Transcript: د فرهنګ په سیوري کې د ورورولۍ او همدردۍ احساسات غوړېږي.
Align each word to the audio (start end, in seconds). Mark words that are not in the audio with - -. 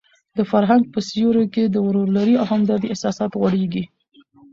د 0.37 0.39
فرهنګ 0.51 0.83
په 0.93 0.99
سیوري 1.09 1.45
کې 1.53 1.63
د 1.67 1.75
ورورولۍ 1.85 2.35
او 2.41 2.45
همدردۍ 2.51 2.87
احساسات 2.89 3.31
غوړېږي. 3.39 3.83